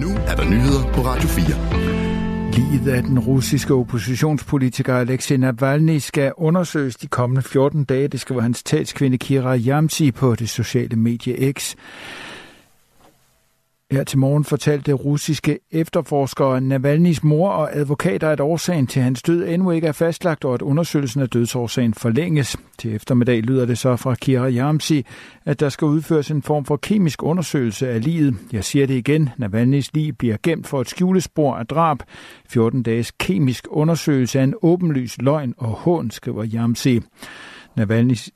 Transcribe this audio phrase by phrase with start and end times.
[0.00, 1.46] Nu er der nyheder på Radio 4.
[2.52, 8.08] Livet af den russiske oppositionspolitiker Alexei Navalny skal undersøges de kommende 14 dage.
[8.08, 11.74] Det skriver hans talskvinde Kira Yamsi på det sociale medie X.
[13.90, 19.48] Her til morgen fortalte russiske efterforskere Navalny's mor og advokater, at årsagen til hans død
[19.48, 22.56] endnu ikke er fastlagt, og at undersøgelsen af dødsårsagen forlænges.
[22.78, 25.06] Til eftermiddag lyder det så fra Kira Yamsi,
[25.44, 28.36] at der skal udføres en form for kemisk undersøgelse af livet.
[28.52, 31.98] Jeg siger det igen, Navalny's lig bliver gemt for et skjulespor af drab.
[32.48, 37.00] 14 dages kemisk undersøgelse af en åbenlys løgn og hån, skriver Yamsi.
[37.78, 38.28] Navalny's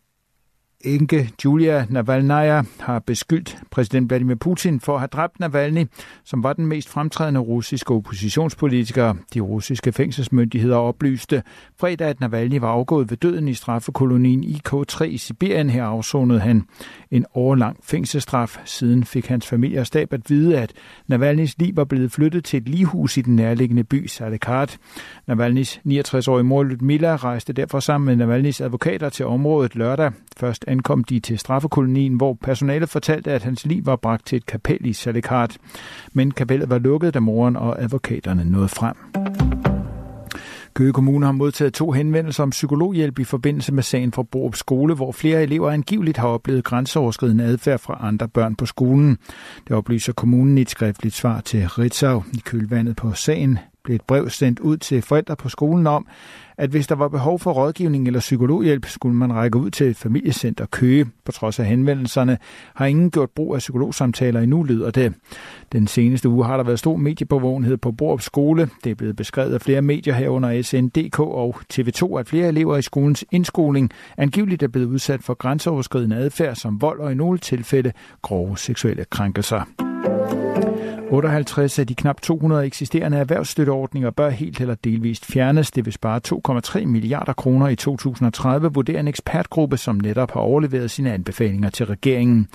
[0.84, 5.86] enke Julia Navalnaya har beskyldt præsident Vladimir Putin for at have dræbt Navalny,
[6.24, 9.14] som var den mest fremtrædende russiske oppositionspolitiker.
[9.34, 11.42] De russiske fængselsmyndigheder oplyste
[11.80, 15.70] fredag, at Navalny var afgået ved døden i straffekolonien IK3 i Sibirien.
[15.70, 16.64] Her afsonede han
[17.10, 18.60] en årlang fængselsstraf.
[18.64, 20.72] Siden fik hans familie og stab at vide, at
[21.06, 24.78] Navalnys liv var blevet flyttet til et lighus i den nærliggende by Salekart.
[25.26, 30.12] Navalnys 69-årige mor Lyudmila rejste derfor sammen med Navalnys advokater til området lørdag.
[30.36, 34.46] Først ankom de til straffekolonien, hvor personalet fortalte, at hans liv var bragt til et
[34.46, 35.56] kapel i Salekart.
[36.12, 38.96] Men kapellet var lukket, da moren og advokaterne nåede frem.
[40.74, 44.94] Køge Kommune har modtaget to henvendelser om psykologhjælp i forbindelse med sagen fra Borup Skole,
[44.94, 49.18] hvor flere elever angiveligt har oplevet grænseoverskridende adfærd fra andre børn på skolen.
[49.68, 52.24] Det oplyser kommunen i et skriftligt svar til Ritzau.
[52.32, 56.06] I kølvandet på sagen blev et brev sendt ud til forældre på skolen om,
[56.58, 59.96] at hvis der var behov for rådgivning eller psykologhjælp, skulle man række ud til et
[59.96, 61.06] familiecenter Køge.
[61.24, 62.38] På trods af henvendelserne
[62.74, 65.14] har ingen gjort brug af psykologsamtaler endnu, lyder det.
[65.72, 68.68] Den seneste uge har der været stor mediebevågenhed på Borup Skole.
[68.84, 72.82] Det er blevet beskrevet af flere medier herunder SNDK og TV2, at flere elever i
[72.82, 77.92] skolens indskoling angiveligt er blevet udsat for grænseoverskridende adfærd som vold og i nogle tilfælde
[78.22, 80.39] grove seksuelle krænkelser.
[81.10, 85.70] 58 af de knap 200 eksisterende erhvervsstøtteordninger bør helt eller delvist fjernes.
[85.70, 86.20] Det vil spare
[86.80, 91.86] 2,3 milliarder kroner i 2030, vurderer en ekspertgruppe, som netop har overleveret sine anbefalinger til
[91.86, 92.48] regeringen.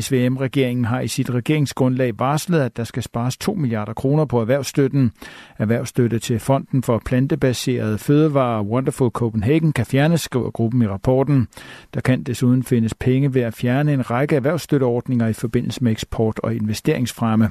[0.00, 5.12] SVM-regeringen har i sit regeringsgrundlag varslet, at der skal spares 2 milliarder kroner på erhvervsstøtten.
[5.58, 11.48] Erhvervsstøtte til Fonden for Plantebaserede Fødevarer Wonderful Copenhagen kan fjernes, skriver gruppen i rapporten.
[11.94, 16.40] Der kan desuden findes penge ved at fjerne en række erhvervsstøtteordninger i forbindelse med eksport
[16.42, 17.50] og investeringsfremme.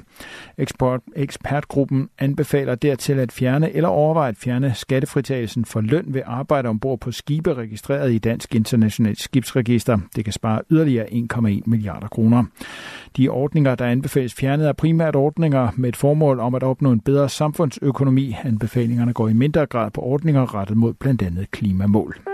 [0.58, 6.68] Eksport, ekspertgruppen anbefaler dertil at fjerne eller overveje at fjerne skattefritagelsen for løn ved arbejde
[6.68, 9.98] ombord på skibe registreret i Dansk Internationalt Skibsregister.
[10.16, 12.44] Det kan spare yderligere 1,1 milliarder kroner.
[13.16, 17.00] De ordninger, der anbefales fjernet, er primært ordninger med et formål om at opnå en
[17.00, 18.36] bedre samfundsøkonomi.
[18.44, 22.27] Anbefalingerne går i mindre grad på ordninger rettet mod blandt andet klimamål.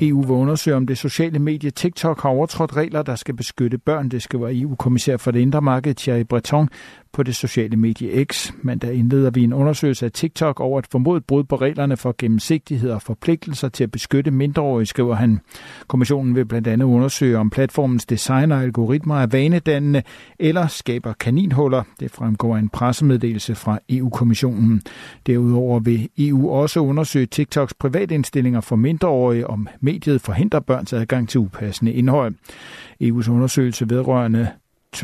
[0.00, 4.08] EU vil undersøge, om det sociale medie TikTok har overtrådt regler, der skal beskytte børn.
[4.08, 6.68] Det skriver EU-kommissær for det indre marked, Thierry Breton,
[7.12, 8.52] på det sociale medie X.
[8.62, 12.14] Men der indleder vi en undersøgelse af TikTok over et formodet brud på reglerne for
[12.18, 15.40] gennemsigtighed og forpligtelser til at beskytte mindreårige, skriver han.
[15.86, 20.02] Kommissionen vil blandt andet undersøge, om platformens design og algoritmer er vanedannende
[20.38, 21.82] eller skaber kaninhuller.
[22.00, 24.82] Det fremgår af en pressemeddelelse fra EU-kommissionen.
[25.26, 31.40] Derudover vil EU også undersøge TikToks privatindstillinger for mindreårige, om mediet forhindrer børns adgang til
[31.40, 32.34] upassende indhold.
[33.02, 34.48] EU's undersøgelse vedrørende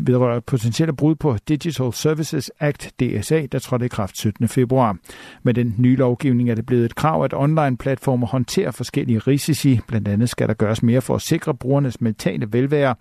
[0.03, 4.47] vedrører potentielle brud på Digital Services Act, DSA, der trådte i kraft 17.
[4.47, 4.97] februar.
[5.43, 9.79] Med den nye lovgivning er det blevet et krav, at online-platforme håndterer forskellige risici.
[9.87, 12.95] Blandt andet skal der gøres mere for at sikre brugernes mentale velvære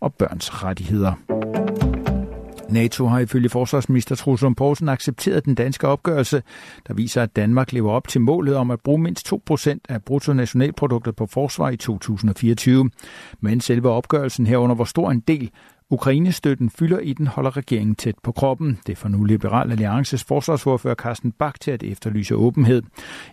[0.00, 1.12] og børns rettigheder.
[2.72, 6.42] NATO har ifølge forsvarsminister Truslund Poulsen accepteret den danske opgørelse,
[6.88, 11.16] der viser, at Danmark lever op til målet om at bruge mindst 2% af bruttonationalproduktet
[11.16, 12.90] på forsvar i 2024.
[13.40, 15.50] Men selve opgørelsen herunder, hvor stor en del
[15.92, 18.78] Ukrainestøtten fylder i den, holder regeringen tæt på kroppen.
[18.86, 22.82] Det får nu Liberal Alliances forsvarsordfører Carsten Bak til at efterlyse åbenhed.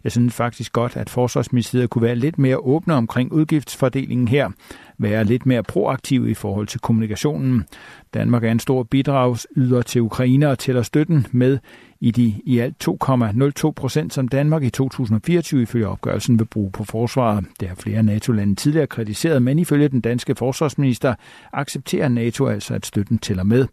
[0.04, 4.50] Jeg synes faktisk godt, at forsvarsministeriet kunne være lidt mere åbne omkring udgiftsfordelingen her.
[4.98, 7.66] Være lidt mere proaktiv i forhold til kommunikationen.
[8.14, 11.58] Danmark er en stor bidragsyder til Ukraine og tæller støtten med
[12.02, 16.84] i de i alt 2,02 procent, som Danmark i 2024 ifølge opgørelsen vil bruge på
[16.84, 17.46] forsvaret.
[17.60, 21.16] Det har flere NATO-lande tidligere kritiseret, men ifølge den danske forsvarsminister
[21.54, 23.68] accepterer NATO altså, at støtten tæller med.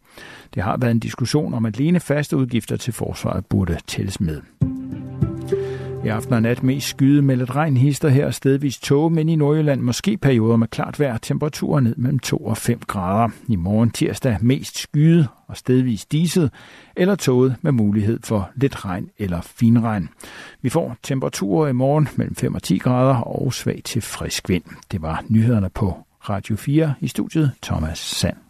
[0.55, 4.41] Det har været en diskussion om, at alene faste udgifter til forsvaret burde tælles med.
[6.07, 9.37] I aften og nat mest skyde med lidt regn hister her stedvis tåge, men i
[9.37, 13.29] Nordjylland måske perioder med klart vejr, temperaturer ned mellem 2 og 5 grader.
[13.49, 16.51] I morgen tirsdag mest skyde og stedvis diset
[16.97, 20.09] eller tåget med mulighed for lidt regn eller finregn.
[20.63, 24.65] Vi får temperaturer i morgen mellem 5 og 10 grader og svag til frisk vind.
[24.93, 25.99] Det var nyhederne på
[26.29, 28.46] Radio 4 i studiet Thomas Sand.